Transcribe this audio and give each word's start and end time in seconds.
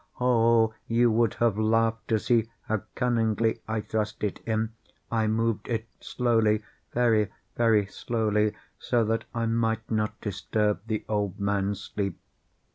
Oh, 0.19 0.73
you 0.87 1.11
would 1.11 1.35
have 1.35 1.59
laughed 1.59 2.07
to 2.07 2.17
see 2.17 2.49
how 2.63 2.81
cunningly 2.95 3.59
I 3.67 3.81
thrust 3.81 4.23
it 4.23 4.39
in! 4.47 4.71
I 5.11 5.27
moved 5.27 5.67
it 5.69 5.85
slowly—very, 5.99 7.29
very 7.55 7.85
slowly, 7.85 8.55
so 8.79 9.03
that 9.05 9.25
I 9.35 9.45
might 9.45 9.91
not 9.91 10.19
disturb 10.19 10.79
the 10.87 11.05
old 11.07 11.39
man's 11.39 11.81
sleep. 11.81 12.19